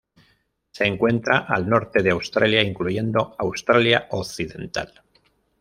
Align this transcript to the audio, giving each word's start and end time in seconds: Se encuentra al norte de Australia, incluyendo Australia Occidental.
Se 0.71 0.83
encuentra 0.85 1.37
al 1.47 1.69
norte 1.69 2.01
de 2.01 2.09
Australia, 2.09 2.63
incluyendo 2.63 3.35
Australia 3.37 4.07
Occidental. 4.09 5.03